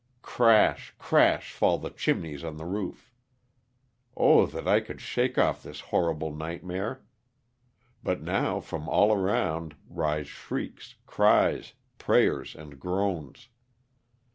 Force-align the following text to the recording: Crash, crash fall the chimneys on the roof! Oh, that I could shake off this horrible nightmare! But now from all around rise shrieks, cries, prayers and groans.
Crash, 0.23 0.95
crash 0.97 1.51
fall 1.51 1.77
the 1.77 1.91
chimneys 1.91 2.43
on 2.43 2.57
the 2.57 2.65
roof! 2.65 3.13
Oh, 4.17 4.47
that 4.47 4.67
I 4.67 4.79
could 4.79 4.99
shake 4.99 5.37
off 5.37 5.61
this 5.61 5.79
horrible 5.93 6.33
nightmare! 6.33 7.03
But 8.01 8.19
now 8.23 8.61
from 8.61 8.89
all 8.89 9.13
around 9.13 9.75
rise 9.87 10.25
shrieks, 10.27 10.95
cries, 11.05 11.73
prayers 11.99 12.55
and 12.55 12.79
groans. 12.79 13.49